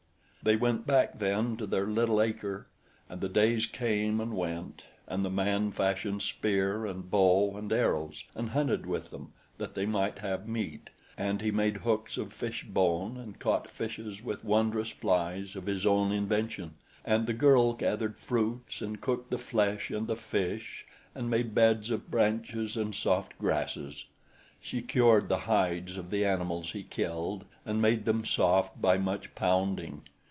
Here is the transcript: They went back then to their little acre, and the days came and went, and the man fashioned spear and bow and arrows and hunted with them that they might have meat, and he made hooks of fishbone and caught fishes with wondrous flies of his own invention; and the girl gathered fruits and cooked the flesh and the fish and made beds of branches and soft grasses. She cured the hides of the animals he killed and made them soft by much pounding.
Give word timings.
They 0.43 0.55
went 0.55 0.87
back 0.87 1.19
then 1.19 1.55
to 1.57 1.67
their 1.67 1.85
little 1.85 2.19
acre, 2.19 2.65
and 3.07 3.21
the 3.21 3.29
days 3.29 3.67
came 3.67 4.19
and 4.19 4.33
went, 4.35 4.81
and 5.07 5.23
the 5.23 5.29
man 5.29 5.71
fashioned 5.71 6.23
spear 6.23 6.83
and 6.87 7.11
bow 7.11 7.55
and 7.55 7.71
arrows 7.71 8.23
and 8.33 8.49
hunted 8.49 8.87
with 8.87 9.11
them 9.11 9.33
that 9.59 9.75
they 9.75 9.85
might 9.85 10.17
have 10.17 10.47
meat, 10.47 10.89
and 11.15 11.41
he 11.43 11.51
made 11.51 11.77
hooks 11.85 12.17
of 12.17 12.33
fishbone 12.33 13.17
and 13.17 13.37
caught 13.37 13.69
fishes 13.69 14.23
with 14.23 14.43
wondrous 14.43 14.89
flies 14.89 15.55
of 15.55 15.67
his 15.67 15.85
own 15.85 16.11
invention; 16.11 16.73
and 17.05 17.27
the 17.27 17.33
girl 17.35 17.73
gathered 17.73 18.17
fruits 18.17 18.81
and 18.81 18.99
cooked 18.99 19.29
the 19.29 19.37
flesh 19.37 19.91
and 19.91 20.07
the 20.07 20.15
fish 20.15 20.87
and 21.13 21.29
made 21.29 21.53
beds 21.53 21.91
of 21.91 22.09
branches 22.09 22.75
and 22.75 22.95
soft 22.95 23.37
grasses. 23.37 24.05
She 24.59 24.81
cured 24.81 25.29
the 25.29 25.41
hides 25.45 25.97
of 25.97 26.09
the 26.09 26.25
animals 26.25 26.71
he 26.71 26.81
killed 26.81 27.45
and 27.63 27.79
made 27.79 28.05
them 28.05 28.25
soft 28.25 28.81
by 28.81 28.97
much 28.97 29.35
pounding. 29.35 30.01